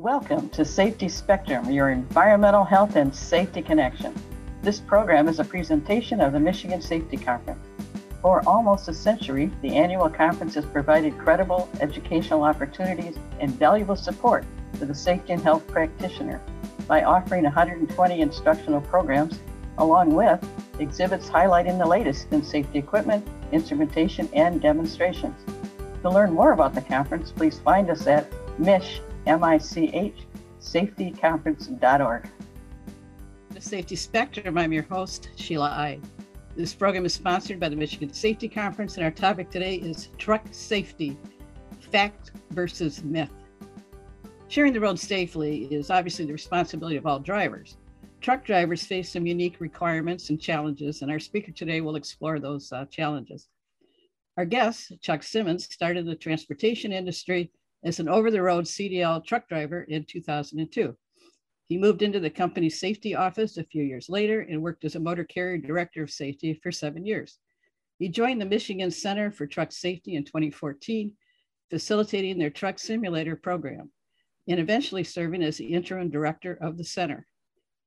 [0.00, 4.14] Welcome to Safety Spectrum, your environmental health and safety connection.
[4.62, 7.62] This program is a presentation of the Michigan Safety Conference.
[8.22, 14.46] For almost a century, the annual conference has provided credible educational opportunities and valuable support
[14.78, 16.40] to the safety and health practitioner
[16.88, 19.38] by offering 120 instructional programs,
[19.76, 20.42] along with
[20.78, 25.38] exhibits highlighting the latest in safety equipment, instrumentation, and demonstrations.
[26.00, 30.26] To learn more about the conference, please find us at MISH, M-I-C-H,
[30.60, 32.28] safetyconference.org.
[33.50, 36.00] The Safety Spectrum, I'm your host, Sheila I.
[36.56, 40.42] This program is sponsored by the Michigan Safety Conference, and our topic today is truck
[40.50, 41.18] safety,
[41.92, 43.30] fact versus myth.
[44.48, 47.76] Sharing the road safely is obviously the responsibility of all drivers.
[48.20, 52.72] Truck drivers face some unique requirements and challenges, and our speaker today will explore those
[52.72, 53.48] uh, challenges.
[54.36, 57.50] Our guest, Chuck Simmons, started the transportation industry
[57.84, 60.96] as an over the road CDL truck driver in 2002.
[61.68, 65.00] He moved into the company's safety office a few years later and worked as a
[65.00, 67.38] motor carrier director of safety for seven years.
[67.98, 71.12] He joined the Michigan Center for Truck Safety in 2014,
[71.70, 73.90] facilitating their truck simulator program,
[74.48, 77.26] and eventually serving as the interim director of the center.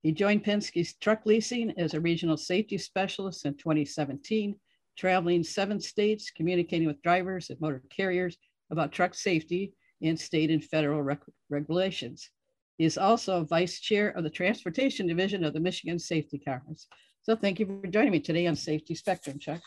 [0.01, 4.55] He joined Penske's truck leasing as a regional safety specialist in 2017
[4.97, 8.37] traveling seven states, communicating with drivers and motor carriers
[8.69, 12.29] about truck safety and state and federal rec- regulations.
[12.77, 16.87] He is also vice chair of the Transportation Division of the Michigan Safety Conference.
[17.21, 19.61] So thank you for joining me today on Safety Spectrum, Chuck.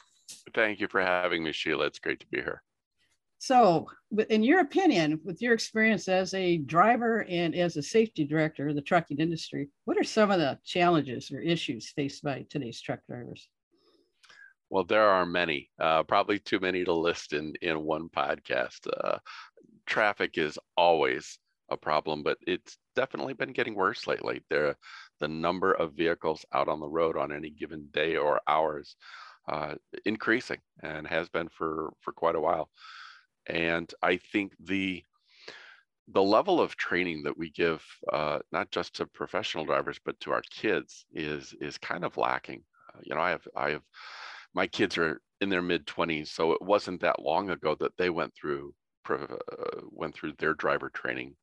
[0.54, 1.86] Thank you for having me, Sheila.
[1.86, 2.62] It's great to be here.
[3.38, 3.86] So,
[4.30, 8.74] in your opinion, with your experience as a driver and as a safety director of
[8.74, 13.00] the trucking industry, what are some of the challenges or issues faced by today's truck
[13.08, 13.48] drivers?
[14.70, 18.88] Well, there are many, uh, probably too many to list in, in one podcast.
[19.00, 19.18] Uh,
[19.86, 21.38] traffic is always
[21.70, 24.42] a problem, but it's definitely been getting worse lately.
[24.50, 24.76] There,
[25.20, 28.96] the number of vehicles out on the road on any given day or hours
[29.48, 32.69] uh, increasing and has been for, for quite a while.
[33.46, 35.02] And I think the
[36.08, 40.30] the level of training that we give, uh, not just to professional drivers, but to
[40.30, 42.62] our kids, is is kind of lacking.
[42.94, 43.82] Uh, you know, I have I have
[44.54, 48.08] my kids are in their mid 20s so it wasn't that long ago that they
[48.08, 48.72] went through
[49.91, 51.34] went through their driver training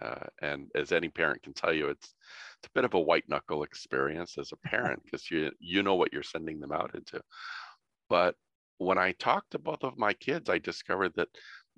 [0.00, 2.14] uh, and as any parent can tell you it's
[2.58, 5.94] it's a bit of a white knuckle experience as a parent because you you know
[5.94, 7.20] what you're sending them out into.
[8.08, 8.36] But
[8.78, 11.28] when i talked to both of my kids i discovered that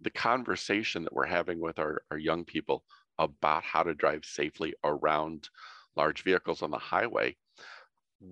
[0.00, 2.82] the conversation that we're having with our, our young people
[3.18, 5.48] about how to drive safely around
[5.96, 7.36] large vehicles on the highway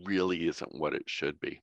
[0.05, 1.61] really isn't what it should be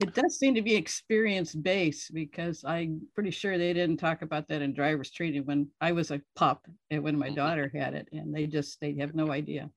[0.00, 4.48] it does seem to be experience based because I'm pretty sure they didn't talk about
[4.48, 7.36] that in driver's training when I was a pup and when my mm-hmm.
[7.36, 9.70] daughter had it, and they just they have no idea.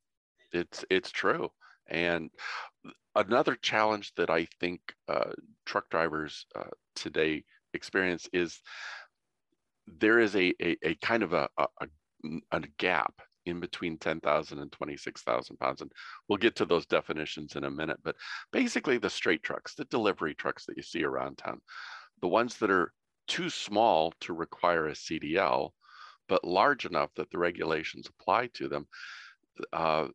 [0.53, 1.49] It's it's true,
[1.89, 2.29] and
[3.15, 5.31] another challenge that I think uh,
[5.65, 8.61] truck drivers uh, today experience is
[9.87, 11.67] there is a a, a kind of a, a,
[12.51, 13.13] a gap
[13.45, 15.81] in between 10,000 and 26,000 pounds.
[15.81, 15.91] And
[16.27, 17.97] we'll get to those definitions in a minute.
[18.03, 18.15] But
[18.51, 21.61] basically, the straight trucks, the delivery trucks that you see around town,
[22.21, 22.93] the ones that are
[23.27, 25.71] too small to require a CDL,
[26.27, 28.87] but large enough that the regulations apply to them,
[29.71, 30.07] uh,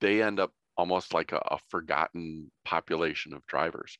[0.00, 3.96] they end up almost like a, a, forgotten population of drivers.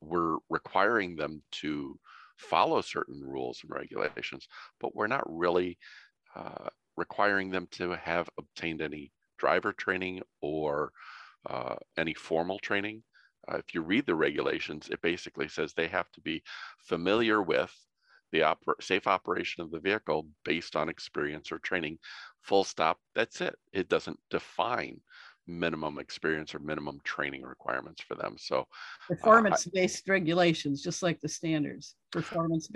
[0.00, 1.98] We're requiring them to
[2.38, 4.48] follow certain rules and regulations,
[4.80, 5.78] but we're not really
[6.34, 10.92] uh, requiring them to have obtained any driver training or
[11.48, 13.02] uh, any formal training.
[13.50, 16.42] Uh, if you read the regulations, it basically says they have to be
[16.78, 17.74] familiar with
[18.32, 21.98] the oper- safe operation of the vehicle based on experience or training.
[22.40, 22.98] Full stop.
[23.14, 23.54] That's it.
[23.72, 25.00] It doesn't define
[25.46, 28.36] minimum experience or minimum training requirements for them.
[28.38, 28.66] So,
[29.06, 32.68] performance based uh, regulations, just like the standards, performance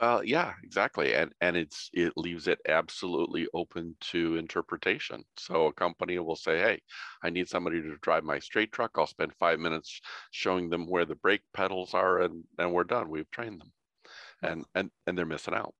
[0.00, 5.22] Uh, yeah, exactly, and and it's it leaves it absolutely open to interpretation.
[5.36, 6.80] So a company will say, "Hey,
[7.22, 8.92] I need somebody to drive my straight truck.
[8.96, 10.00] I'll spend five minutes
[10.32, 13.08] showing them where the brake pedals are, and and we're done.
[13.08, 13.72] We've trained them,
[14.42, 15.74] and and and they're missing out."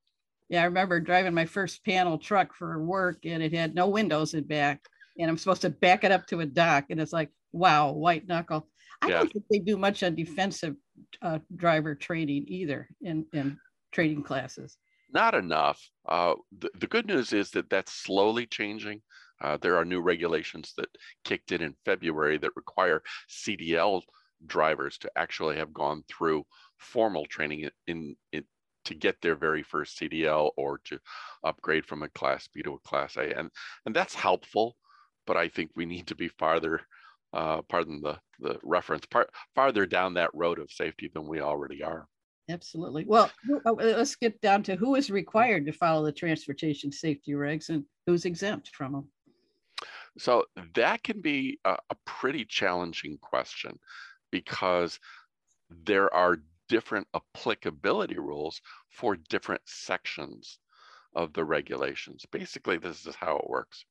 [0.48, 4.34] Yeah, I remember driving my first panel truck for work, and it had no windows
[4.34, 4.86] in back,
[5.18, 8.26] and I'm supposed to back it up to a dock, and it's like, wow, white
[8.26, 8.68] knuckle.
[9.02, 9.18] I yeah.
[9.18, 10.76] don't think they do much on defensive
[11.22, 13.58] uh, driver training either in in
[13.94, 14.76] trading classes?
[15.12, 15.80] Not enough.
[16.06, 19.00] Uh, the, the good news is that that's slowly changing.
[19.40, 20.88] Uh, there are new regulations that
[21.24, 24.02] kicked in in February that require CDL
[24.46, 26.44] drivers to actually have gone through
[26.78, 28.44] formal training in, in
[28.84, 30.98] to get their very first CDL or to
[31.42, 33.36] upgrade from a class B to a class A.
[33.36, 33.50] And,
[33.86, 34.76] and that's helpful,
[35.26, 36.80] but I think we need to be farther,
[37.32, 41.82] uh, pardon the, the reference, part, farther down that road of safety than we already
[41.82, 42.06] are.
[42.48, 43.04] Absolutely.
[43.06, 43.30] Well,
[43.64, 47.84] uh, let's get down to who is required to follow the transportation safety regs and
[48.06, 49.08] who's exempt from them.
[50.18, 50.44] So
[50.74, 53.78] that can be a, a pretty challenging question
[54.30, 55.00] because
[55.70, 58.60] there are different applicability rules
[58.90, 60.58] for different sections
[61.14, 62.26] of the regulations.
[62.30, 63.84] Basically, this is how it works.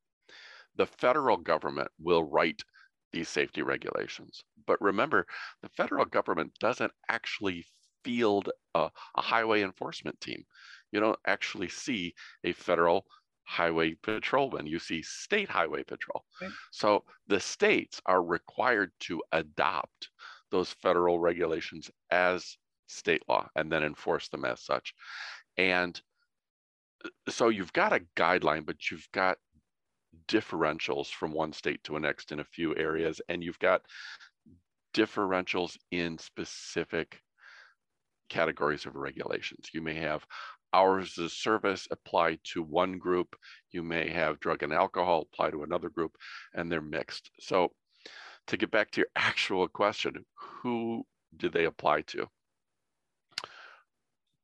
[0.75, 2.63] The federal government will write
[3.11, 4.43] these safety regulations.
[4.65, 5.27] But remember,
[5.61, 7.65] the federal government doesn't actually
[8.03, 10.43] field a, a highway enforcement team.
[10.91, 12.13] You don't actually see
[12.43, 13.05] a federal
[13.45, 16.23] highway patrolman, you see state highway patrol.
[16.41, 16.51] Okay.
[16.71, 20.09] So the states are required to adopt
[20.51, 22.57] those federal regulations as
[22.87, 24.93] state law and then enforce them as such.
[25.57, 25.99] And
[27.03, 29.37] uh, so you've got a guideline, but you've got
[30.27, 33.81] differentials from one state to the next in a few areas, and you've got
[34.93, 37.19] differentials in specific
[38.29, 39.69] categories of regulations.
[39.73, 40.25] You may have
[40.73, 43.35] hours of service apply to one group.
[43.71, 46.17] You may have drug and alcohol apply to another group,
[46.53, 47.29] and they're mixed.
[47.39, 47.71] So
[48.47, 51.05] to get back to your actual question, who
[51.37, 52.27] do they apply to?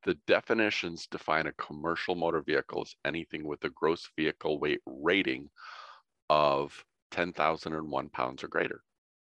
[0.04, 5.50] The definitions define a commercial motor vehicle as anything with a gross vehicle weight rating
[6.30, 8.82] of 10,001 pounds or greater.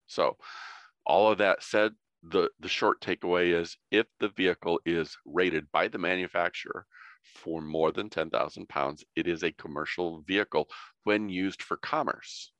[0.07, 0.37] So
[1.05, 1.93] all of that said,
[2.29, 6.87] the, the short takeaway is if the vehicle is rated by the manufacturer
[7.23, 10.69] for more than 10,000 pounds, it is a commercial vehicle
[11.05, 12.53] when used for commerce.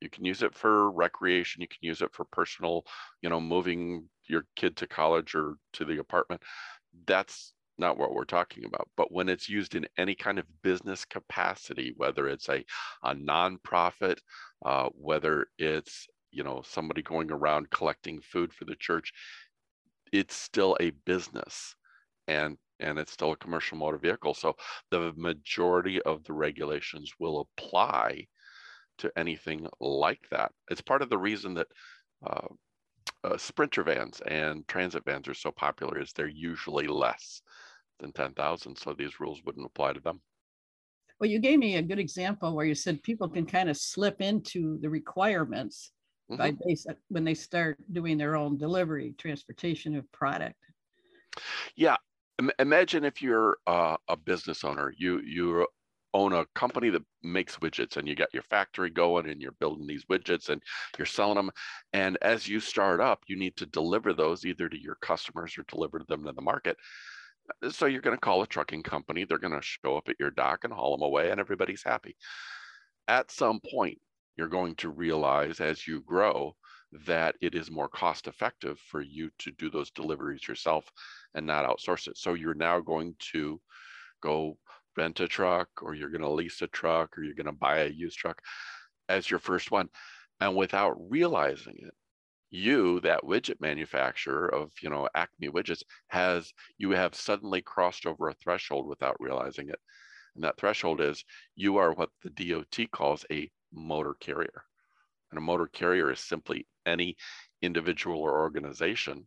[0.00, 1.60] You can use it for recreation.
[1.60, 2.84] You can use it for personal,
[3.20, 6.42] you know, moving your kid to college or to the apartment.
[7.06, 8.88] That's not what we're talking about.
[8.96, 12.64] But when it's used in any kind of business capacity, whether it's a,
[13.02, 14.18] a nonprofit,
[14.64, 19.12] uh, whether it's you know somebody going around collecting food for the church,
[20.12, 21.74] it's still a business,
[22.26, 24.34] and and it's still a commercial motor vehicle.
[24.34, 24.56] So
[24.90, 28.26] the majority of the regulations will apply
[28.98, 30.52] to anything like that.
[30.70, 31.66] It's part of the reason that
[32.26, 32.48] uh,
[33.24, 37.42] uh, sprinter vans and transit vans are so popular is they're usually less
[38.00, 38.76] than 10,000.
[38.76, 40.20] So these rules wouldn't apply to them.
[41.20, 44.20] Well, you gave me a good example where you said people can kind of slip
[44.20, 45.90] into the requirements
[46.30, 46.36] mm-hmm.
[46.36, 50.56] by base when they start doing their own delivery, transportation of product.
[51.76, 51.96] Yeah.
[52.58, 55.66] Imagine if you're uh, a business owner, you you
[56.14, 59.86] own a company that makes widgets and you got your factory going and you're building
[59.86, 60.62] these widgets and
[60.96, 61.50] you're selling them
[61.92, 65.64] and as you start up you need to deliver those either to your customers or
[65.68, 66.76] deliver them to the market
[67.70, 70.30] so you're going to call a trucking company they're going to show up at your
[70.30, 72.16] dock and haul them away and everybody's happy
[73.06, 73.98] at some point
[74.38, 76.54] you're going to realize as you grow
[77.06, 80.90] that it is more cost effective for you to do those deliveries yourself
[81.34, 82.16] and not outsource it.
[82.16, 83.60] So you're now going to
[84.22, 84.56] go
[84.96, 87.80] rent a truck or you're going to lease a truck or you're going to buy
[87.80, 88.40] a used truck
[89.08, 89.88] as your first one.
[90.40, 91.94] And without realizing it
[92.50, 98.28] you that widget manufacturer of you know acme widgets has you have suddenly crossed over
[98.28, 99.78] a threshold without realizing it.
[100.34, 101.24] And that threshold is
[101.56, 104.64] you are what the dot calls a motor carrier
[105.30, 107.16] and a motor carrier is simply any
[107.62, 109.26] individual or organization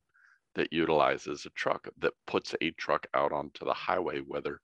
[0.56, 4.60] that utilizes a truck that puts a truck out onto the highway whether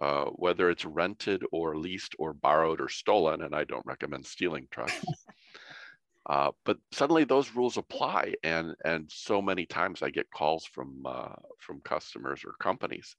[0.00, 4.68] uh, whether it's rented or leased or borrowed or stolen, and I don't recommend stealing
[4.70, 5.04] trucks.
[6.26, 11.02] uh, but suddenly those rules apply, and and so many times I get calls from
[11.04, 13.16] uh, from customers or companies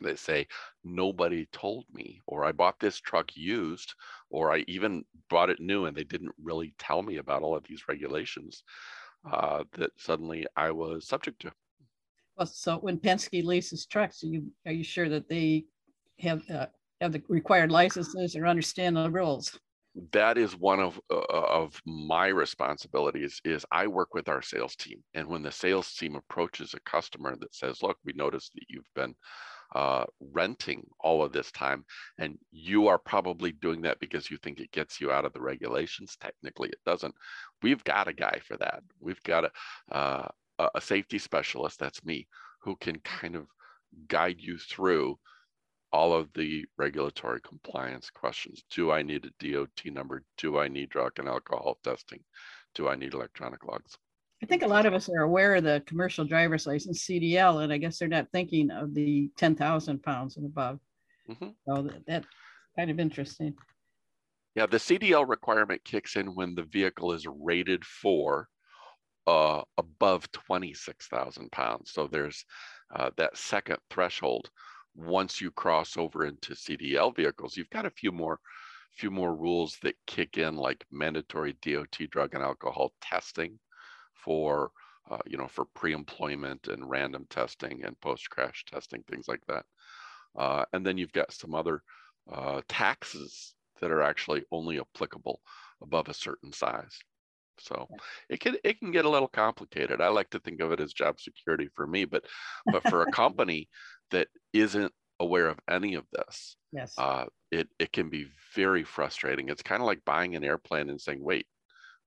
[0.00, 0.46] that say
[0.84, 3.94] nobody told me, or I bought this truck used,
[4.30, 7.64] or I even bought it new, and they didn't really tell me about all of
[7.64, 8.62] these regulations
[9.30, 11.52] uh, that suddenly I was subject to.
[12.36, 15.66] Well, so when Penske leases trucks, are you are you sure that they
[16.18, 16.66] have uh,
[17.00, 19.58] have the required licenses or understand the rules?
[20.12, 23.40] That is one of uh, of my responsibilities.
[23.44, 27.34] Is I work with our sales team, and when the sales team approaches a customer
[27.40, 29.14] that says, "Look, we noticed that you've been
[29.74, 31.84] uh, renting all of this time,
[32.18, 35.40] and you are probably doing that because you think it gets you out of the
[35.40, 36.16] regulations.
[36.20, 37.14] Technically, it doesn't.
[37.62, 38.82] We've got a guy for that.
[39.00, 39.50] We've got a
[39.94, 40.28] uh,
[40.74, 42.26] a safety specialist, that's me,
[42.60, 43.46] who can kind of
[44.08, 45.18] guide you through
[45.92, 48.64] all of the regulatory compliance questions.
[48.70, 50.22] Do I need a DOT number?
[50.36, 52.20] Do I need drug and alcohol testing?
[52.74, 53.96] Do I need electronic logs?
[54.42, 57.72] I think a lot of us are aware of the commercial driver's license CDL, and
[57.72, 60.78] I guess they're not thinking of the 10,000 pounds and above.
[61.30, 61.48] Mm-hmm.
[61.66, 62.26] So that, that's
[62.76, 63.54] kind of interesting.
[64.54, 68.48] Yeah, the CDL requirement kicks in when the vehicle is rated for
[69.26, 71.92] uh, above 26,000 pounds.
[71.92, 72.44] So there's
[72.94, 74.50] uh, that second threshold.
[74.94, 78.38] Once you cross over into CDL vehicles, you've got a few more
[78.96, 83.58] few more rules that kick in, like mandatory DOT drug and alcohol testing
[84.26, 84.72] for
[85.10, 89.66] uh, you know for pre-employment and random testing and post-crash testing, things like that.
[90.36, 91.82] Uh, and then you've got some other
[92.30, 95.40] uh, taxes that are actually only applicable
[95.82, 96.98] above a certain size.
[97.58, 97.90] So
[98.28, 100.00] it can it can get a little complicated.
[100.02, 102.26] I like to think of it as job security for me, but
[102.70, 103.68] but for a company
[104.10, 109.48] that isn't aware of any of this, yes, uh, it it can be very frustrating.
[109.48, 111.46] It's kind of like buying an airplane and saying, "Wait,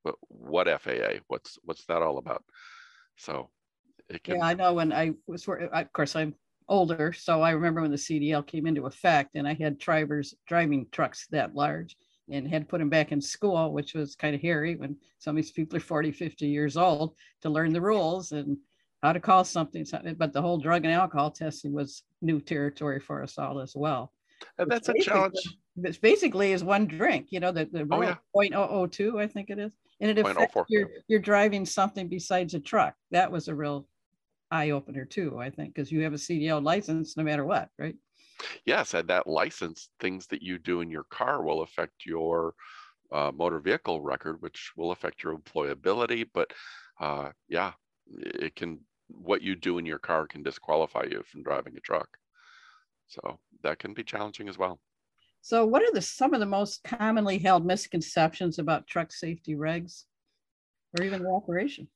[0.03, 1.19] but what FAA?
[1.27, 2.43] What's what's that all about?"
[3.17, 3.49] So
[4.09, 4.37] it can.
[4.37, 4.73] Yeah, I know.
[4.73, 6.35] When I was, of course, I'm
[6.67, 10.85] older, so I remember when the CDL came into effect, and I had drivers driving
[10.91, 11.95] trucks that large
[12.31, 15.31] and had to put them back in school, which was kind of hairy when some
[15.31, 18.55] of these people are 40, 50 years old to learn the rules and
[19.01, 19.83] how to call something.
[20.15, 24.13] But the whole drug and alcohol testing was new territory for us all as well.
[24.59, 25.39] And that's a challenge.
[25.83, 28.15] It's basically is one drink, you know, the, the oh, yeah.
[28.35, 29.73] 0.002, I think it is.
[29.99, 32.95] And it affects you're, you're driving something besides a truck.
[33.11, 33.87] That was a real
[34.51, 37.95] eye opener too, I think, because you have a CDL license no matter what, right?
[38.65, 42.53] Yes, and that license, things that you do in your car will affect your
[43.11, 46.25] uh, motor vehicle record, which will affect your employability.
[46.33, 46.53] But
[46.99, 47.73] uh, yeah,
[48.07, 52.07] it can, what you do in your car can disqualify you from driving a truck.
[53.07, 54.79] So that can be challenging as well.
[55.41, 60.03] So, what are the some of the most commonly held misconceptions about truck safety regs,
[60.97, 61.87] or even the operation?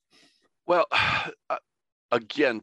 [0.66, 1.56] Well, uh,
[2.10, 2.62] again,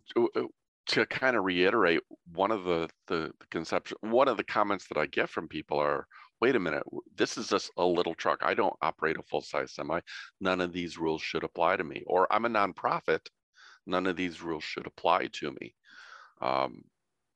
[0.87, 2.01] to kind of reiterate
[2.33, 6.07] one of the, the, conception one of the comments that i get from people are
[6.41, 6.83] wait a minute
[7.15, 8.39] this is just a little truck.
[8.43, 9.99] I don't operate a full-size semi.
[10.39, 12.03] None of these rules should apply to me.
[12.07, 13.19] Or i'm a nonprofit.
[13.85, 15.75] None of these rules should apply to me.
[16.41, 16.83] Um,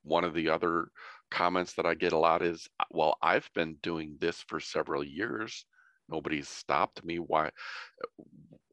[0.04, 0.88] one of the other
[1.36, 5.66] comments that i get a lot is well i've been doing this for several years
[6.08, 7.50] nobody's stopped me why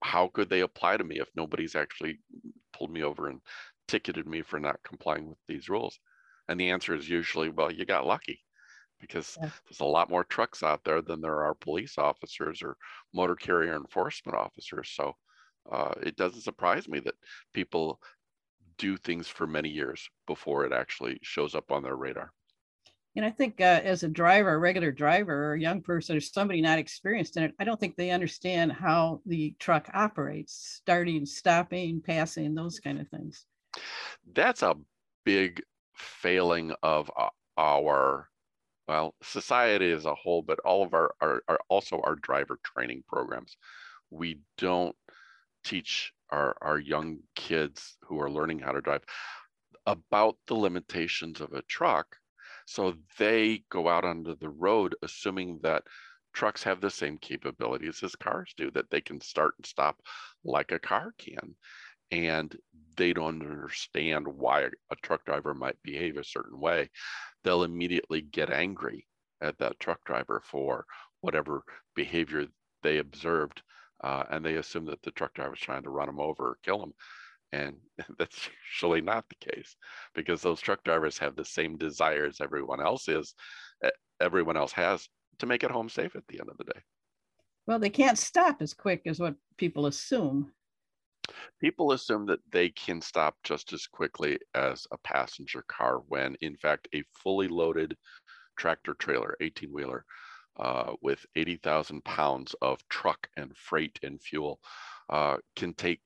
[0.03, 2.19] how could they apply to me if nobody's actually
[2.73, 3.41] pulled me over and
[3.89, 5.99] ticketed me for not complying with these rules?
[6.49, 8.41] And the answer is usually, well, you got lucky
[9.01, 9.51] because yeah.
[9.65, 12.77] there's a lot more trucks out there than there are police officers or
[13.15, 14.91] motor carrier enforcement officers.
[14.95, 15.15] So
[15.71, 17.15] uh, it doesn't surprise me that
[17.55, 18.01] people
[18.79, 22.33] do things for many years before it actually shows up on their radar.
[23.15, 26.21] And I think uh, as a driver, a regular driver, or a young person, or
[26.21, 31.27] somebody not experienced in it, I don't think they understand how the truck operates, starting,
[31.27, 33.45] stopping, passing, those kind of things.
[34.33, 34.77] That's a
[35.25, 35.63] big
[35.95, 37.11] failing of
[37.59, 38.29] our
[38.89, 43.05] well society as a whole but all of our, our, our, also our driver training
[43.09, 43.57] programs
[44.11, 44.97] we don't
[45.65, 49.05] teach our, our young kids who are learning how to drive
[49.87, 52.17] about the limitations of a truck
[52.73, 55.85] so they go out onto the road assuming that
[56.33, 60.01] trucks have the same capabilities as cars do that they can start and stop
[60.45, 61.55] like a car can
[62.13, 62.57] and
[62.97, 66.91] they don't understand why a truck driver might behave a certain way,
[67.43, 69.07] they'll immediately get angry
[69.41, 70.85] at that truck driver for
[71.23, 71.63] whatever
[71.95, 72.47] behavior
[72.83, 73.63] they observed.
[74.05, 76.59] Uh, and they assume that the truck driver is trying to run them over or
[76.63, 76.93] kill them.
[77.53, 77.77] And
[78.19, 79.77] that's usually not the case
[80.15, 83.35] because those truck drivers have the same desires everyone else is,
[84.21, 86.81] everyone else has to make it home safe at the end of the day.
[87.67, 90.53] Well, they can't stop as quick as what people assume.
[91.61, 96.57] People assume that they can stop just as quickly as a passenger car when, in
[96.57, 97.97] fact, a fully loaded
[98.59, 100.05] tractor trailer, 18 wheeler,
[100.59, 104.61] uh, with 80,000 pounds of truck and freight and fuel
[105.09, 106.01] uh, can take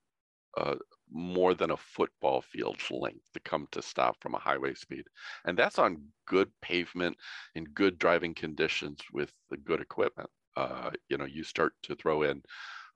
[0.57, 0.77] uh,
[1.11, 5.05] more than a football field's length to come to stop from a highway speed.
[5.45, 7.17] And that's on good pavement
[7.55, 10.31] in good driving conditions with the good equipment.
[10.57, 12.43] Uh, you know, you start to throw in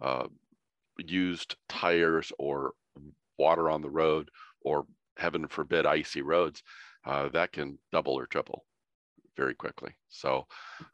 [0.00, 0.26] uh,
[0.98, 2.72] used tires or
[3.38, 4.30] water on the road
[4.62, 4.86] or
[5.16, 6.62] heaven forbid icy roads
[7.04, 8.64] uh, that can double or triple
[9.36, 9.92] very quickly.
[10.08, 10.46] So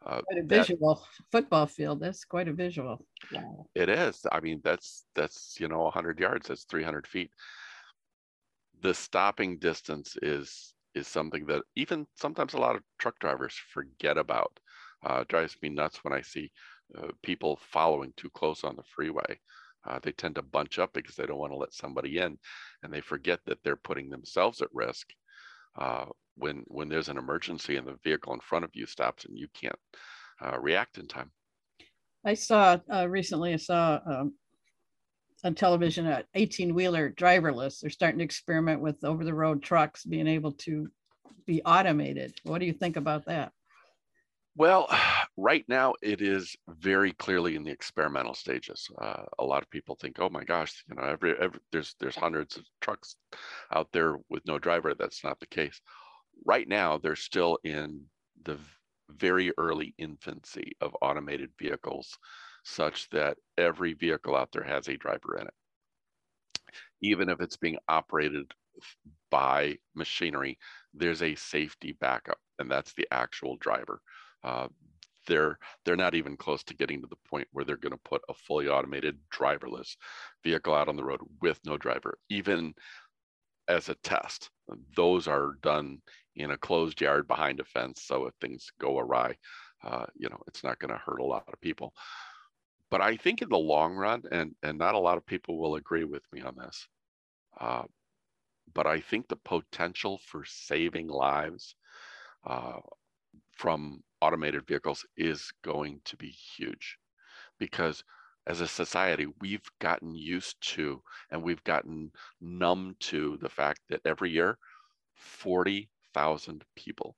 [0.05, 3.05] uh, quite a visual that, football field that's quite a visual.
[3.31, 3.67] Wow.
[3.75, 4.27] it is.
[4.31, 7.31] I mean that's that's you know 100 yards that's 300 feet.
[8.81, 14.17] The stopping distance is is something that even sometimes a lot of truck drivers forget
[14.19, 14.59] about.
[15.05, 16.51] Uh, drives me nuts when i see
[16.99, 19.41] uh, people following too close on the freeway.
[19.85, 22.39] Uh, they tend to bunch up because they don't want to let somebody in,
[22.83, 25.13] and they forget that they're putting themselves at risk
[25.79, 26.07] uh,
[26.37, 29.49] when when there's an emergency and the vehicle in front of you stops and you
[29.55, 29.79] can't
[30.45, 31.31] uh, react in time.
[32.25, 33.53] I saw uh, recently.
[33.53, 34.35] I saw um,
[35.45, 37.81] on television an 18 wheeler driverless.
[37.81, 40.89] They're starting to experiment with over the road trucks being able to
[41.47, 42.35] be automated.
[42.43, 43.53] What do you think about that?
[44.57, 44.89] Well,
[45.37, 48.89] right now it is very clearly in the experimental stages.
[49.01, 52.17] Uh, a lot of people think, "Oh my gosh, you know, every, every there's there's
[52.17, 53.17] hundreds of trucks
[53.73, 55.81] out there with no driver." That's not the case.
[56.45, 58.07] Right now, they're still in
[58.45, 58.59] the
[59.11, 62.19] very early infancy of automated vehicles,
[62.65, 65.55] such that every vehicle out there has a driver in it,
[67.01, 68.53] even if it's being operated
[69.31, 70.59] by machinery.
[70.95, 74.01] There's a safety backup, and that's the actual driver.
[74.45, 74.69] Uh,
[75.27, 78.23] they're they're not even close to getting to the point where they're going to put
[78.29, 79.97] a fully automated driverless
[80.45, 82.75] vehicle out on the road with no driver even
[83.69, 84.51] as a test.
[84.97, 85.99] Those are done
[86.37, 89.37] in a closed yard behind a fence so if things go awry
[89.85, 91.93] uh, you know it's not going to hurt a lot of people.
[92.91, 95.77] But i think in the long run and and not a lot of people will
[95.77, 96.87] agree with me on this
[97.61, 97.83] uh,
[98.75, 101.75] but i think the potential for saving lives
[102.47, 102.79] uh,
[103.57, 106.99] from automated vehicles is going to be huge
[107.59, 108.05] because
[108.47, 114.01] as a society, we've gotten used to and we've gotten numb to the fact that
[114.05, 114.57] every year
[115.15, 117.17] 40,000 people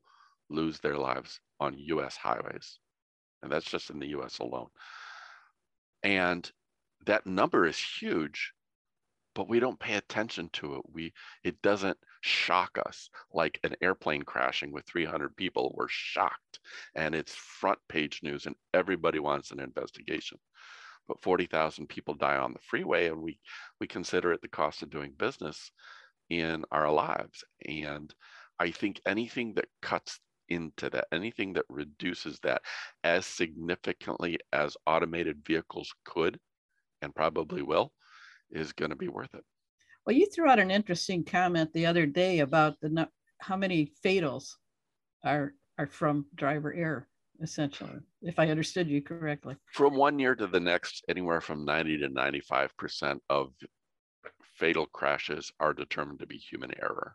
[0.49, 2.79] lose their lives on US highways.
[3.43, 4.69] And that's just in the US alone.
[6.03, 6.51] And
[7.05, 8.55] that number is huge
[9.39, 10.83] but we don't pay attention to it.
[10.93, 11.13] We
[11.45, 15.75] it doesn't shock us like an airplane crashing with 300 people.
[15.77, 16.61] We're shocked,
[16.95, 20.39] and it's front page news, and everybody wants an investigation.
[21.07, 23.39] But 40,000 people die on the freeway, and we
[23.81, 25.71] we consider it the cost of doing business
[26.31, 27.45] in our lives.
[27.67, 28.15] And
[28.59, 32.63] I think anything that cuts into that, anything that reduces that
[33.05, 36.39] as significantly as automated vehicles could
[37.03, 37.93] and probably will,
[38.51, 39.45] is going to be worth it.
[40.09, 44.57] Well, you threw out an interesting comment the other day about the how many fatals
[45.23, 47.07] are are from driver error,
[47.43, 49.57] essentially, if I understood you correctly.
[49.75, 53.53] From one year to the next, anywhere from 90 to 95 percent of
[54.55, 57.15] fatal crashes are determined to be human error.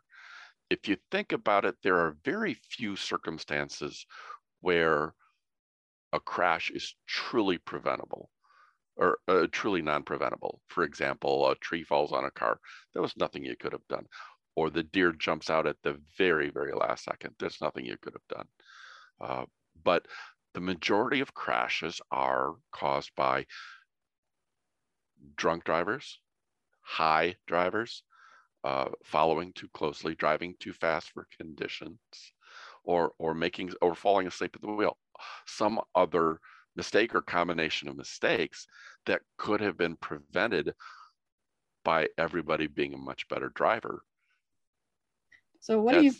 [0.70, 4.06] If you think about it, there are very few circumstances
[4.60, 5.16] where
[6.12, 8.30] a crash is truly preventable
[8.96, 10.60] or uh, truly non-preventable.
[10.68, 12.58] For example, a tree falls on a car.
[12.92, 14.06] There was nothing you could have done.
[14.56, 17.34] Or the deer jumps out at the very, very last second.
[17.38, 18.46] There's nothing you could have done.
[19.20, 19.44] Uh,
[19.82, 20.06] but
[20.54, 23.46] the majority of crashes are caused by
[25.36, 26.20] drunk drivers,
[26.82, 28.04] high drivers,
[28.62, 31.98] uh, following too closely, driving too fast for conditions,
[32.84, 34.96] or or making or falling asleep at the wheel.
[35.46, 36.38] Some other
[36.76, 38.66] mistake or combination of mistakes
[39.06, 40.74] that could have been prevented
[41.84, 44.02] by everybody being a much better driver.
[45.60, 46.12] So what That's, do you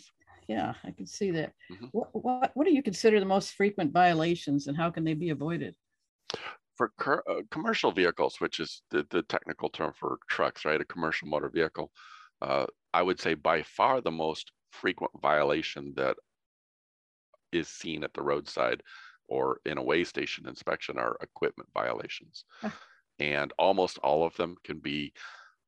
[0.47, 1.53] yeah, I can see that.
[1.71, 1.85] Mm-hmm.
[1.91, 5.29] What, what, what do you consider the most frequent violations and how can they be
[5.29, 5.75] avoided?
[6.75, 10.79] For cur- uh, commercial vehicles, which is the, the technical term for trucks, right?
[10.79, 11.91] A commercial motor vehicle,
[12.41, 16.17] uh, I would say by far the most frequent violation that
[17.51, 18.81] is seen at the roadside
[19.27, 22.45] or in a way station inspection are equipment violations.
[23.19, 25.13] and almost all of them can be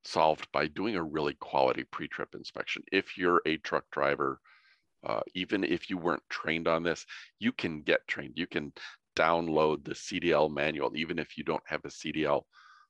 [0.03, 2.83] solved by doing a really quality pre-trip inspection.
[2.91, 4.39] If you're a truck driver,
[5.05, 7.05] uh, even if you weren't trained on this,
[7.39, 8.33] you can get trained.
[8.35, 8.73] You can
[9.15, 12.43] download the CDL manual, even if you don't have a CDL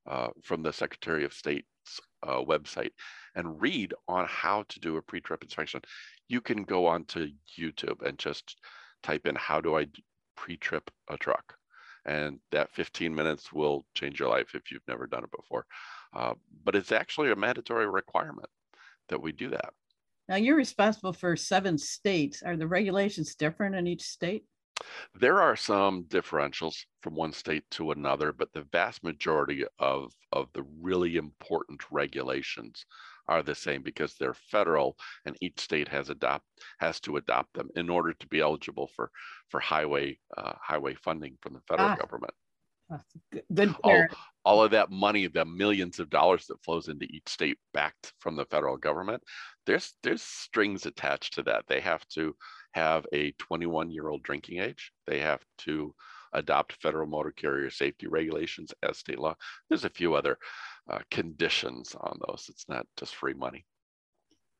[0.07, 1.65] uh, from the Secretary of State's
[2.23, 2.91] uh, website
[3.35, 5.81] and read on how to do a pre-trip inspection.
[6.27, 8.57] You can go onto YouTube and just
[9.03, 9.87] type in how do I
[10.37, 11.55] pre-trip a truck.
[12.05, 15.65] And that 15 minutes will change your life if you've never done it before.
[16.15, 18.49] Uh, but it's actually a mandatory requirement
[19.09, 19.73] that we do that.
[20.29, 22.43] Now you're responsible for seven states.
[22.43, 24.45] Are the regulations different in each state?
[25.15, 30.49] There are some differentials from one state to another but the vast majority of of
[30.53, 32.85] the really important regulations
[33.27, 36.45] are the same because they're federal and each state has adopt
[36.79, 39.11] has to adopt them in order to be eligible for
[39.49, 42.33] for highway uh, highway funding from the federal ah, government.
[43.53, 43.75] Good.
[43.83, 44.05] All,
[44.45, 48.37] all of that money, the millions of dollars that flows into each state backed from
[48.37, 49.21] the federal government,
[49.65, 51.65] there's there's strings attached to that.
[51.67, 52.35] They have to
[52.71, 54.91] have a 21 year old drinking age.
[55.05, 55.93] They have to
[56.33, 59.35] adopt federal motor carrier safety regulations as state law.
[59.69, 60.37] There's a few other
[60.89, 62.47] uh, conditions on those.
[62.49, 63.65] It's not just free money.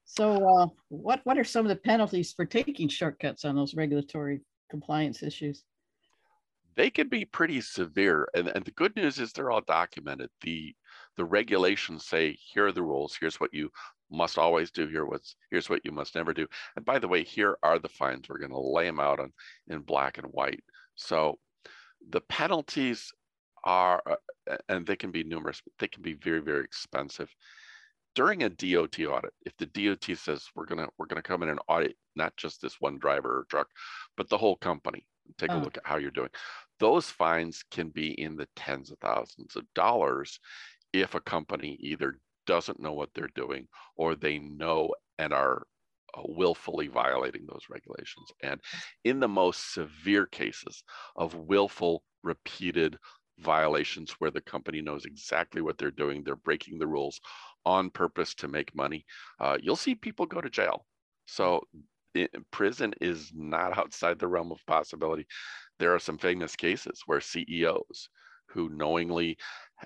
[0.06, 4.42] So, uh, what what are some of the penalties for taking shortcuts on those regulatory
[4.70, 5.64] compliance issues?
[6.76, 10.30] They can be pretty severe, and, and the good news is they're all documented.
[10.42, 10.74] the
[11.18, 13.18] The regulations say here are the rules.
[13.20, 13.70] Here's what you
[14.10, 14.88] must always do.
[14.88, 16.48] Here what's here's what you must never do.
[16.76, 18.30] And by the way, here are the fines.
[18.30, 19.34] We're going to lay them out on
[19.68, 20.64] in black and white.
[20.96, 21.38] So
[22.10, 23.12] the penalties
[23.68, 25.62] are, uh, and they can be numerous.
[25.78, 27.30] They can be very very expensive
[28.18, 31.60] during a DOT audit, if the DOT says we're gonna we're gonna come in and
[31.68, 33.68] audit not just this one driver or truck,
[34.18, 35.06] but the whole company,
[35.38, 35.60] take oh.
[35.60, 36.32] a look at how you're doing.
[36.80, 40.40] Those fines can be in the tens of thousands of dollars
[40.94, 45.68] if a company either doesn't know what they're doing or they know and are
[46.18, 48.32] uh, willfully violating those regulations.
[48.42, 48.60] And
[49.04, 50.84] in the most severe cases
[51.16, 52.98] of willful, repeated
[53.40, 57.20] violations where the company knows exactly what they're doing, they're breaking the rules
[57.66, 59.06] on purpose to make money,
[59.40, 60.86] uh, you'll see people go to jail.
[61.26, 61.62] So
[62.14, 65.28] it, prison is not outside the realm of possibility.
[65.80, 68.10] There are some famous cases where CEOs
[68.50, 69.38] who knowingly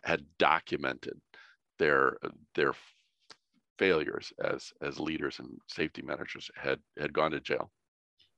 [0.03, 1.19] had documented
[1.79, 2.17] their
[2.55, 2.73] their
[3.79, 7.71] failures as as leaders and safety managers had had gone to jail.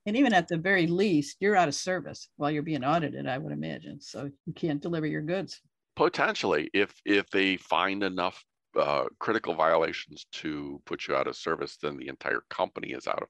[0.06, 3.38] And even at the very least, you're out of service while you're being audited, I
[3.38, 4.00] would imagine.
[4.00, 5.60] So you can't deliver your goods.
[5.96, 8.44] Potentially, if if they find enough
[8.76, 13.22] uh, critical violations to put you out of service, then the entire company is out
[13.22, 13.28] of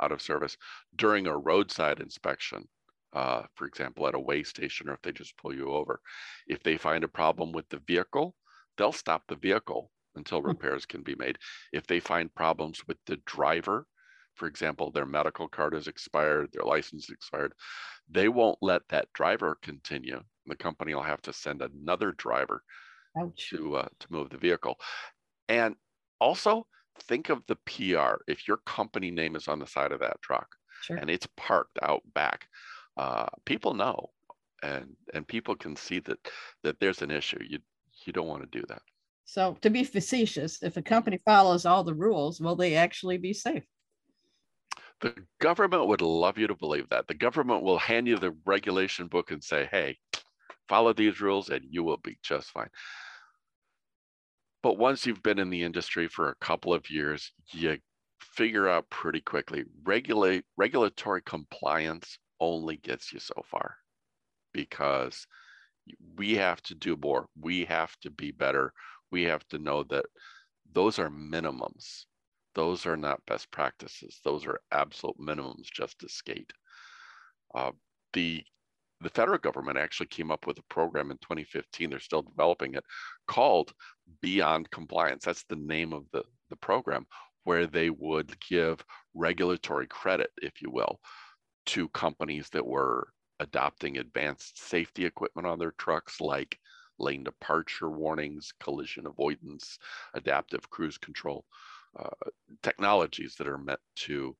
[0.00, 0.56] out of service.
[0.96, 2.68] During a roadside inspection,
[3.12, 6.00] uh, for example, at a way station, or if they just pull you over,
[6.46, 8.34] if they find a problem with the vehicle,
[8.76, 10.48] they'll stop the vehicle until hmm.
[10.48, 11.38] repairs can be made.
[11.72, 13.86] If they find problems with the driver,
[14.42, 17.54] for example, their medical card is expired, their license is expired,
[18.10, 20.20] they won't let that driver continue.
[20.46, 22.64] The company will have to send another driver
[23.16, 23.50] Ouch.
[23.50, 24.80] to uh, to move the vehicle.
[25.48, 25.76] And
[26.20, 26.66] also
[27.04, 28.20] think of the PR.
[28.26, 30.48] If your company name is on the side of that truck
[30.82, 30.96] sure.
[30.96, 32.48] and it's parked out back,
[32.96, 34.10] uh, people know,
[34.64, 36.18] and and people can see that
[36.64, 37.38] that there's an issue.
[37.48, 37.60] You
[38.04, 38.82] you don't want to do that.
[39.24, 43.32] So to be facetious, if a company follows all the rules, will they actually be
[43.32, 43.62] safe?
[45.02, 47.08] The government would love you to believe that.
[47.08, 49.98] The government will hand you the regulation book and say, hey,
[50.68, 52.70] follow these rules and you will be just fine.
[54.62, 57.78] But once you've been in the industry for a couple of years, you
[58.20, 63.74] figure out pretty quickly regulate regulatory compliance only gets you so far
[64.52, 65.26] because
[66.16, 67.26] we have to do more.
[67.40, 68.72] We have to be better.
[69.10, 70.04] We have to know that
[70.72, 72.04] those are minimums.
[72.54, 74.20] Those are not best practices.
[74.24, 76.52] Those are absolute minimums just to skate.
[77.54, 77.72] Uh,
[78.12, 78.44] the
[79.02, 82.84] the federal government actually came up with a program in 2015 they're still developing it
[83.26, 83.72] called
[84.20, 87.04] beyond compliance that's the name of the, the program
[87.44, 88.84] where they would give
[89.14, 91.00] regulatory credit if you will
[91.66, 93.08] to companies that were
[93.40, 96.56] adopting advanced safety equipment on their trucks like
[96.98, 99.78] lane departure warnings collision avoidance
[100.14, 101.44] adaptive cruise control
[101.98, 102.30] uh,
[102.62, 104.36] technologies that are meant to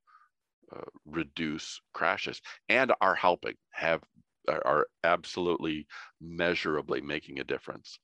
[0.75, 4.03] uh, reduce crashes and are helping have
[4.49, 5.87] are absolutely
[6.21, 7.99] measurably making a difference.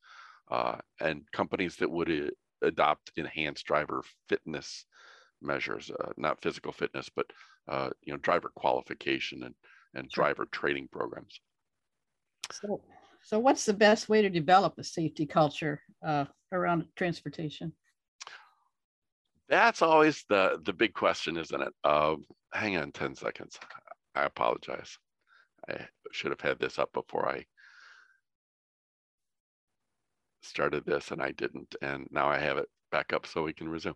[0.51, 2.29] Uh, and companies that would uh,
[2.67, 4.87] adopt enhanced driver fitness
[5.43, 7.27] measures, uh, not physical fitness, but
[7.69, 9.55] uh, you know driver qualification and
[9.95, 11.41] and driver training programs.
[12.53, 12.81] So,
[13.23, 17.73] so what's the best way to develop a safety culture uh, around transportation?
[19.49, 21.73] That's always the the big question, isn't it?
[21.85, 22.17] Uh,
[22.53, 23.59] hang on ten seconds.
[24.15, 24.99] I apologize.
[25.69, 27.45] I should have had this up before I
[30.43, 31.75] started this and I didn't.
[31.83, 33.95] And now I have it back up so we can resume.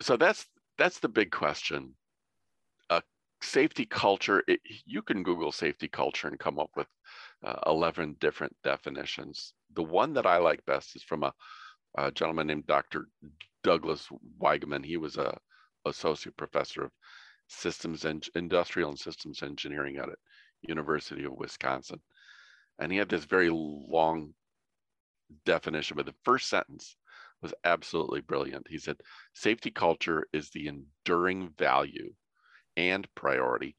[0.00, 0.46] So that's
[0.78, 1.94] that's the big question.
[2.90, 3.02] A
[3.42, 6.86] safety culture, it, you can Google safety culture and come up with
[7.44, 9.54] uh, 11 different definitions.
[9.74, 11.32] The one that I like best is from a,
[11.96, 13.06] a gentleman named Dr.
[13.66, 14.84] Douglas Wiegmann.
[14.84, 15.36] He was a
[15.86, 16.92] associate professor of
[17.48, 20.20] systems and industrial and systems engineering at it
[20.62, 22.00] University of Wisconsin.
[22.78, 24.34] And he had this very long
[25.44, 26.96] definition, but the first sentence
[27.42, 28.68] was absolutely brilliant.
[28.70, 28.98] He said,
[29.34, 32.14] Safety culture is the enduring value
[32.76, 33.74] and priority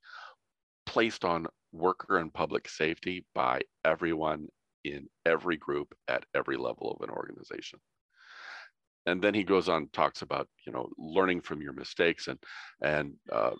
[0.85, 4.49] placed on worker and public safety by everyone
[4.83, 7.79] in every group at every level of an organization
[9.07, 12.37] and then he goes on talks about you know learning from your mistakes and
[12.81, 13.51] and uh,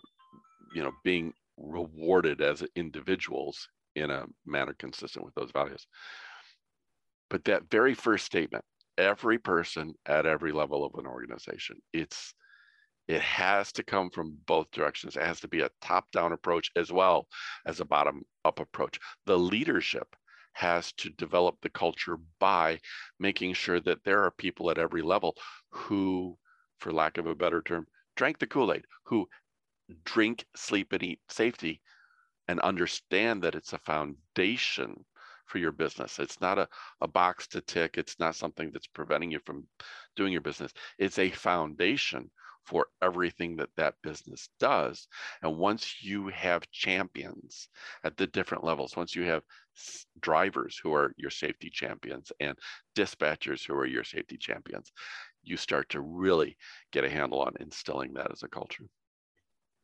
[0.74, 5.86] you know being rewarded as individuals in a manner consistent with those values.
[7.30, 8.64] But that very first statement,
[8.96, 12.34] every person at every level of an organization, it's
[13.08, 15.16] it has to come from both directions.
[15.16, 17.26] It has to be a top down approach as well
[17.66, 19.00] as a bottom up approach.
[19.24, 20.14] The leadership
[20.58, 22.80] has to develop the culture by
[23.20, 25.36] making sure that there are people at every level
[25.70, 26.36] who,
[26.80, 29.28] for lack of a better term, drank the Kool Aid, who
[30.04, 31.80] drink, sleep, and eat safety
[32.48, 35.04] and understand that it's a foundation
[35.46, 36.18] for your business.
[36.18, 36.68] It's not a,
[37.00, 37.96] a box to tick.
[37.96, 39.64] It's not something that's preventing you from
[40.16, 40.72] doing your business.
[40.98, 42.32] It's a foundation
[42.68, 45.08] for everything that that business does.
[45.42, 47.68] And once you have champions
[48.04, 49.42] at the different levels, once you have
[50.20, 52.58] drivers who are your safety champions and
[52.94, 54.92] dispatchers who are your safety champions,
[55.42, 56.58] you start to really
[56.92, 58.84] get a handle on instilling that as a culture.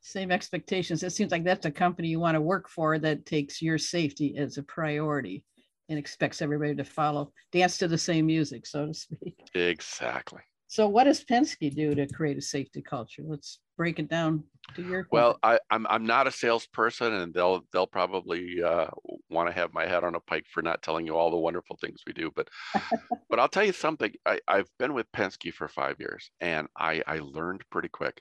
[0.03, 1.03] Same expectations.
[1.03, 4.37] It seems like that's a company you want to work for that takes your safety
[4.37, 5.43] as a priority
[5.89, 9.39] and expects everybody to follow, dance to the same music, so to speak.
[9.55, 10.43] Exactly.
[10.75, 13.23] So what does Penske do to create a safety culture?
[13.25, 14.43] Let's break it down
[14.75, 15.07] to your.
[15.13, 18.89] Well, I, I'm I'm not a salesperson, and they'll they'll probably uh,
[19.31, 21.79] want to have my head on a pike for not telling you all the wonderful
[21.81, 22.33] things we do.
[22.35, 22.49] But
[23.31, 24.13] but I'll tell you something.
[24.27, 28.21] I, I've been with Penske for five years, and I I learned pretty quick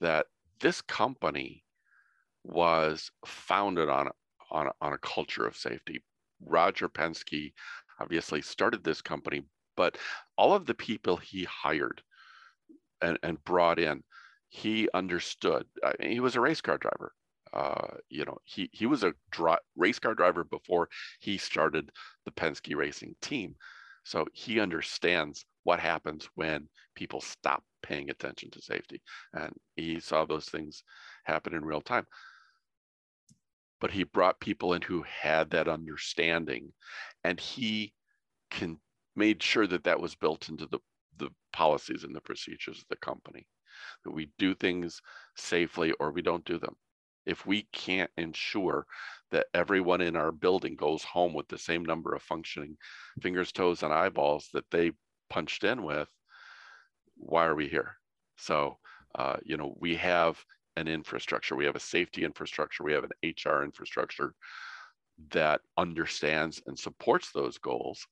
[0.00, 0.26] that
[0.58, 1.62] this company
[2.42, 4.08] was founded on
[4.50, 6.02] on on a culture of safety.
[6.44, 7.52] Roger Penske
[8.00, 9.44] obviously started this company
[9.76, 9.98] but
[10.36, 12.02] all of the people he hired
[13.00, 14.02] and, and brought in,
[14.48, 15.66] he understood.
[15.82, 17.12] I mean, he was a race car driver.
[17.52, 19.14] Uh, you know, he he was a
[19.76, 20.88] race car driver before
[21.20, 21.90] he started
[22.24, 23.54] the Penske racing team,
[24.04, 29.00] so he understands what happens when people stop paying attention to safety,
[29.32, 30.82] and he saw those things
[31.24, 32.06] happen in real time.
[33.80, 36.72] But he brought people in who had that understanding,
[37.22, 37.92] and he
[38.50, 38.78] can
[39.16, 40.78] made sure that that was built into the,
[41.18, 43.46] the policies and the procedures of the company,
[44.04, 45.00] that we do things
[45.36, 46.74] safely or we don't do them.
[47.26, 48.86] If we can't ensure
[49.30, 52.76] that everyone in our building goes home with the same number of functioning
[53.22, 54.92] fingers, toes, and eyeballs that they
[55.30, 56.08] punched in with,
[57.16, 57.96] why are we here?
[58.36, 58.78] So,
[59.14, 60.44] uh, you know, we have
[60.76, 64.34] an infrastructure, we have a safety infrastructure, we have an HR infrastructure
[65.30, 68.06] that understands and supports those goals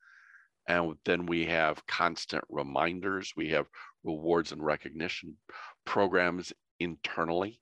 [0.68, 3.32] and then we have constant reminders.
[3.36, 3.66] We have
[4.04, 5.36] rewards and recognition
[5.84, 7.60] programs internally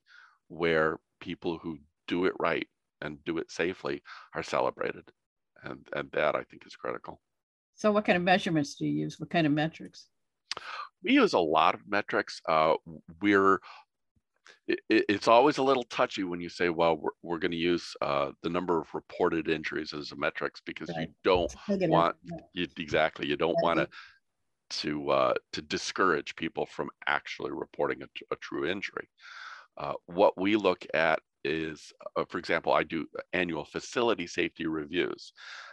[0.48, 2.66] where people who do it right
[3.00, 4.02] and do it safely
[4.34, 5.04] are celebrated.
[5.62, 7.20] And, and that I think is critical.
[7.74, 9.18] So, what kind of measurements do you use?
[9.20, 10.08] What kind of metrics?
[11.02, 12.40] We use a lot of metrics.
[12.48, 12.74] Uh,
[13.22, 13.60] we're
[14.66, 17.94] it, it's always a little touchy when you say, well, we're, we're going to use
[18.00, 21.08] uh, the number of reported injuries as a metrics because right.
[21.08, 22.16] you don't want,
[22.52, 23.88] you, exactly, you don't want to
[24.70, 29.08] to uh, to discourage people from actually reporting a, a true injury.
[29.76, 35.32] Uh, what we look at is, uh, for example, I do annual facility safety reviews,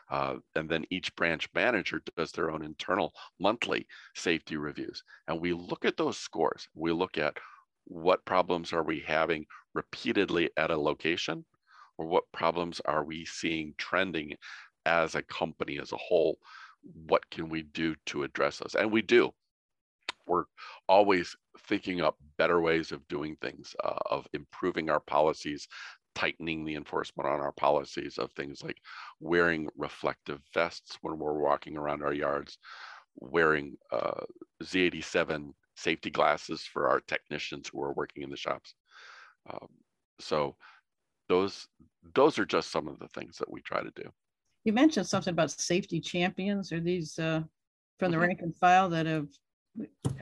[0.09, 5.53] uh, and then each branch manager does their own internal monthly safety reviews, and we
[5.53, 6.67] look at those scores.
[6.73, 7.37] We look at
[7.87, 11.45] what problems are we having repeatedly at a location?
[11.97, 14.35] Or what problems are we seeing trending
[14.85, 16.37] as a company as a whole?
[17.07, 18.75] What can we do to address those?
[18.75, 19.31] And we do.
[20.27, 20.45] We're
[20.87, 21.35] always
[21.67, 25.67] thinking up better ways of doing things uh, of improving our policies
[26.15, 28.77] tightening the enforcement on our policies of things like
[29.19, 32.57] wearing reflective vests when we're walking around our yards
[33.17, 34.23] wearing uh,
[34.63, 38.73] z87 safety glasses for our technicians who are working in the shops.
[39.49, 39.67] Um,
[40.19, 40.55] so
[41.29, 41.67] those
[42.15, 44.09] those are just some of the things that we try to do.
[44.63, 46.71] You mentioned something about safety champions.
[46.71, 47.41] Are these uh,
[47.99, 48.27] from the mm-hmm.
[48.27, 49.27] rank and file that have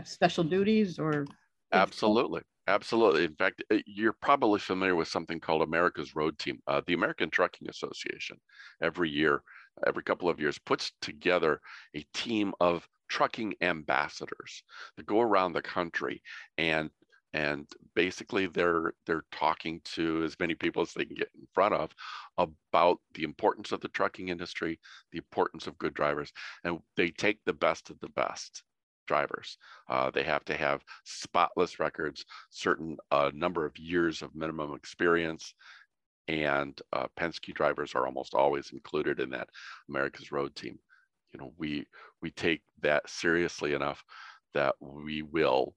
[0.03, 1.25] special duties or?
[1.71, 2.41] Absolutely.
[2.67, 3.25] Absolutely.
[3.25, 6.59] In fact, uh, you're probably familiar with something called America's Road Team.
[6.67, 8.37] Uh, the American Trucking Association
[8.81, 9.43] every year,
[9.85, 11.61] every couple of years, puts together
[11.95, 14.63] a team of trucking ambassadors
[14.97, 16.21] that go around the country
[16.57, 16.89] and
[17.33, 21.73] and basically they're they're talking to as many people as they can get in front
[21.73, 21.91] of
[22.38, 24.79] about the importance of the trucking industry
[25.11, 26.31] the importance of good drivers
[26.63, 28.63] and they take the best of the best
[29.05, 29.57] drivers.
[29.89, 35.53] Uh, they have to have spotless records certain uh, number of years of minimum experience
[36.27, 39.49] and uh, penske drivers are almost always included in that
[39.89, 40.77] america's road team
[41.33, 41.85] you know we
[42.21, 44.03] we take that seriously enough
[44.53, 45.75] that we will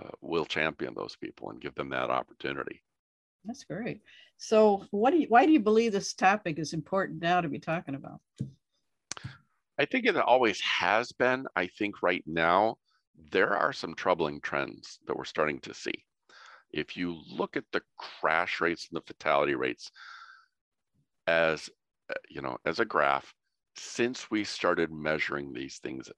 [0.00, 2.82] uh, will champion those people and give them that opportunity
[3.44, 4.00] that's great
[4.42, 7.58] So, what do you, why do you believe this topic is important now to be
[7.58, 8.20] talking about?
[9.78, 11.46] I think it always has been.
[11.56, 12.76] I think right now
[13.32, 16.04] there are some troubling trends that we're starting to see.
[16.72, 19.90] If you look at the crash rates and the fatality rates
[21.26, 21.68] as
[22.10, 23.32] uh, you know, as a graph,
[23.76, 26.10] since we started measuring these things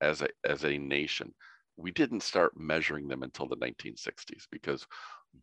[0.00, 1.32] as a as a nation,
[1.76, 4.86] we didn't start measuring them until the 1960s because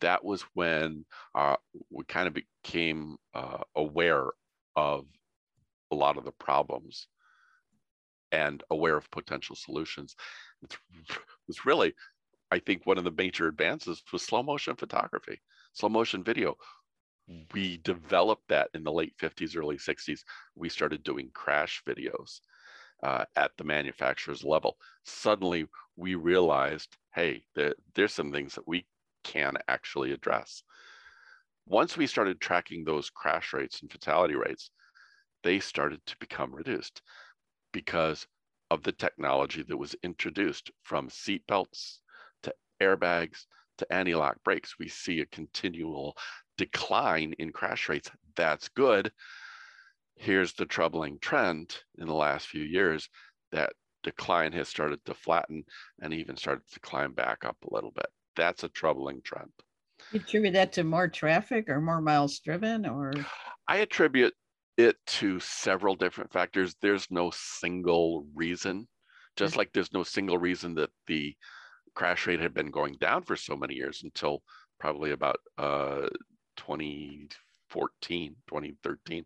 [0.02, 1.56] that was when uh,
[1.90, 4.28] we kind of became uh, aware
[4.76, 5.06] of
[5.92, 7.08] a lot of the problems
[8.32, 10.16] and aware of potential solutions.
[10.64, 10.78] It's,
[11.48, 11.94] it's really,
[12.52, 15.42] I think, one of the major advances was slow motion photography,
[15.74, 16.58] slow motion video.
[17.54, 20.24] We developed that in the late 50s, early 60s.
[20.56, 22.40] We started doing crash videos
[23.02, 24.78] uh, at the manufacturer's level.
[25.04, 28.86] Suddenly, we realized, hey, there, there's some things that we
[29.24, 30.64] can actually address.
[31.66, 34.70] Once we started tracking those crash rates and fatality rates,
[35.44, 37.02] they started to become reduced
[37.72, 38.28] because
[38.70, 42.00] of the technology that was introduced from seatbelts
[42.82, 43.46] airbags
[43.78, 44.76] to anti-lock brakes.
[44.80, 46.16] We see a continual
[46.58, 48.10] decline in crash rates.
[48.36, 49.12] That's good.
[50.16, 53.10] Here's the troubling trend in the last few years
[53.52, 55.64] that decline has started to flatten
[56.02, 59.52] and even started to climb back up a little bit that's a troubling trend.
[60.12, 63.14] You attribute that to more traffic or more miles driven or?
[63.68, 64.34] I attribute
[64.78, 66.76] it to several different factors.
[66.82, 68.88] There's no single reason,
[69.36, 69.60] just mm-hmm.
[69.60, 71.36] like there's no single reason that the
[71.96, 74.44] crash rate had been going down for so many years until
[74.80, 76.08] probably about uh,
[76.58, 79.26] 2014, 2013.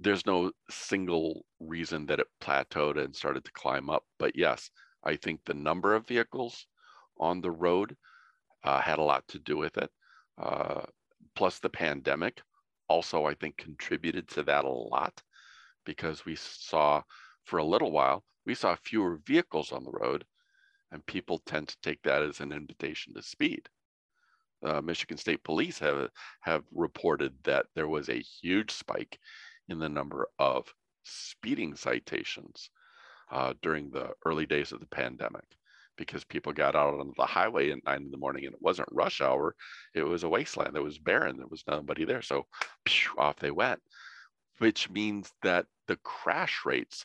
[0.00, 4.04] There's no single reason that it plateaued and started to climb up.
[4.18, 4.70] But yes,
[5.04, 6.66] I think the number of vehicles
[7.18, 7.96] on the road
[8.64, 9.90] uh, had a lot to do with it.
[10.40, 10.82] Uh,
[11.34, 12.42] plus, the pandemic
[12.88, 15.20] also, I think, contributed to that a lot
[15.84, 17.02] because we saw
[17.44, 20.24] for a little while, we saw fewer vehicles on the road,
[20.92, 23.68] and people tend to take that as an invitation to speed.
[24.64, 26.08] Uh, Michigan State Police have
[26.40, 29.18] have reported that there was a huge spike
[29.68, 30.72] in the number of
[31.04, 32.70] speeding citations
[33.30, 35.44] uh, during the early days of the pandemic
[35.96, 38.88] because people got out on the highway at nine in the morning and it wasn't
[38.92, 39.54] rush hour.
[39.94, 40.76] It was a wasteland.
[40.76, 41.36] It was barren.
[41.36, 42.22] There was nobody there.
[42.22, 42.46] So
[43.18, 43.80] off they went,
[44.58, 47.04] which means that the crash rates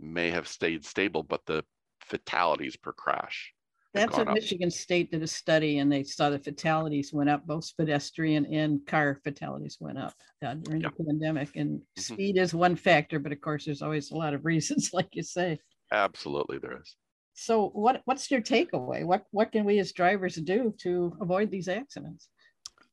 [0.00, 1.64] may have stayed stable, but the
[2.00, 3.52] fatalities per crash.
[3.94, 4.34] That's what up.
[4.34, 8.86] Michigan State did a study and they saw the fatalities went up, both pedestrian and
[8.86, 11.56] car fatalities went up uh, during the pandemic.
[11.56, 12.00] And mm-hmm.
[12.00, 15.22] speed is one factor, but of course, there's always a lot of reasons, like you
[15.22, 15.58] say.
[15.90, 16.96] Absolutely, there is.
[17.34, 19.04] So what what's your takeaway?
[19.04, 22.28] What what can we as drivers do to avoid these accidents?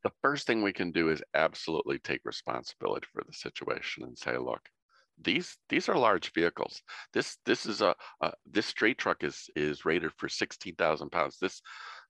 [0.04, 4.38] The first thing we can do is absolutely take responsibility for the situation and say,
[4.38, 4.62] look,
[5.21, 6.82] these these are large vehicles.
[7.13, 11.38] This this is a, a this straight truck is is rated for sixteen thousand pounds.
[11.39, 11.62] This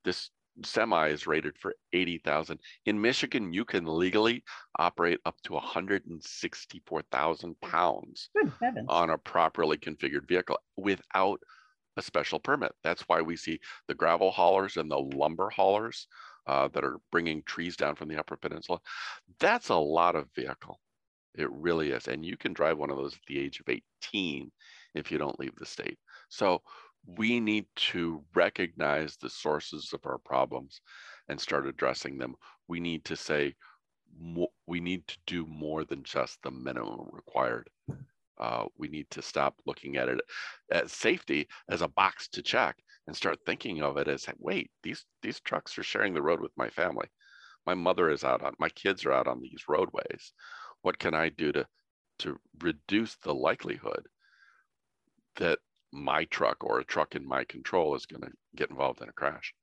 [0.04, 0.30] this
[0.64, 2.58] semi is rated for 80,000.
[2.86, 4.44] In Michigan, you can legally
[4.80, 8.30] operate up to 164,000 pounds
[8.88, 11.42] on a properly configured vehicle without
[11.98, 12.72] a special permit.
[12.84, 16.08] That's why we see the gravel haulers and the lumber haulers
[16.48, 18.80] uh, that are bringing trees down from the Upper Peninsula.
[19.40, 20.80] That's a lot of vehicle.
[21.38, 22.08] It really is.
[22.08, 24.52] And you can drive one of those at the age of 18
[24.94, 25.98] if you don't leave the state.
[26.30, 26.62] So
[27.06, 30.82] we need to recognize the sources of our problems
[31.28, 32.36] and start addressing them.
[32.68, 33.56] We need to say,
[34.66, 37.70] we need to do more than just the minimum required.
[38.38, 40.20] Uh, we need to stop looking at it
[40.72, 45.06] as safety as a box to check and start thinking of it as wait these
[45.22, 47.08] these trucks are sharing the road with my family
[47.66, 50.34] my mother is out on my kids are out on these roadways
[50.86, 51.66] what can i do to
[52.20, 54.08] to reduce the likelihood
[55.36, 55.60] that
[55.92, 59.14] my truck or a truck in my control is going to get involved in a
[59.14, 59.54] crash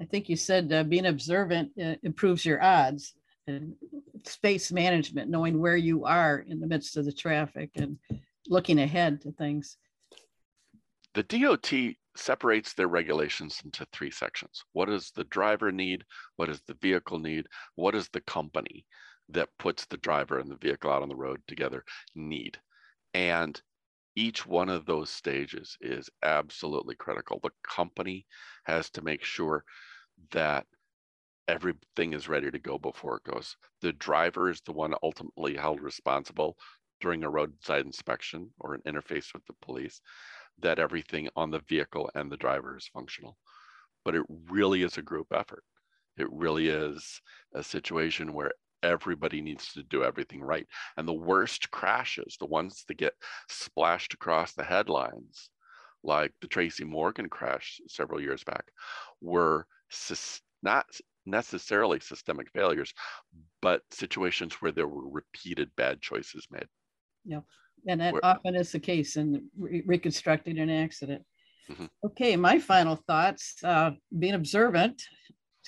[0.00, 3.14] i think you said uh, being observant uh, improves your odds
[3.48, 3.74] and
[4.24, 7.98] space management, knowing where you are in the midst of the traffic and
[8.46, 9.76] looking ahead to things.
[11.14, 11.72] The DOT
[12.16, 14.62] separates their regulations into three sections.
[14.72, 16.04] What does the driver need?
[16.36, 17.46] What does the vehicle need?
[17.74, 18.84] What does the company
[19.28, 22.58] that puts the driver and the vehicle out on the road together need?
[23.14, 23.60] And
[24.16, 27.40] each one of those stages is absolutely critical.
[27.42, 28.26] The company
[28.64, 29.64] has to make sure
[30.32, 30.66] that
[31.46, 33.56] everything is ready to go before it goes.
[33.80, 36.56] The driver is the one ultimately held responsible
[37.00, 40.00] during a roadside inspection or an interface with the police
[40.60, 43.38] that everything on the vehicle and the driver is functional.
[44.04, 45.64] But it really is a group effort.
[46.16, 47.20] It really is
[47.54, 48.52] a situation where
[48.82, 50.66] everybody needs to do everything right.
[50.96, 53.14] And the worst crashes, the ones that get
[53.48, 55.50] splashed across the headlines,
[56.04, 58.64] like the Tracy Morgan crash several years back,
[59.20, 59.66] were
[60.62, 60.86] not
[61.26, 62.92] necessarily systemic failures,
[63.60, 66.66] but situations where there were repeated bad choices made.
[67.24, 67.44] Yep.
[67.86, 71.22] And that where, often is the case in re- reconstructing an accident.
[71.70, 71.86] Mm-hmm.
[72.06, 75.02] Okay, my final thoughts uh, being observant,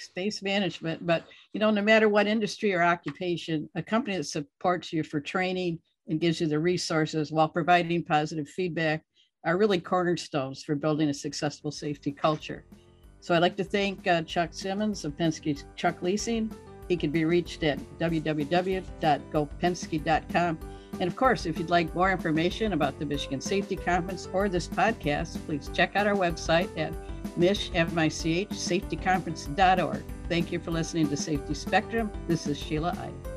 [0.00, 4.92] space management, but you know, no matter what industry or occupation, a company that supports
[4.92, 5.78] you for training
[6.08, 9.04] and gives you the resources while providing positive feedback
[9.44, 12.64] are really cornerstones for building a successful safety culture.
[13.20, 16.50] So I'd like to thank uh, Chuck Simmons of Penske Truck Leasing.
[16.90, 20.58] He can be reached at www.gopenske.com.
[20.98, 24.66] And of course, if you'd like more information about the Michigan Safety Conference or this
[24.66, 26.92] podcast, please check out our website at
[27.38, 30.02] mich.safetyconference.org.
[30.28, 32.10] Thank you for listening to Safety Spectrum.
[32.26, 33.29] This is Sheila Ide.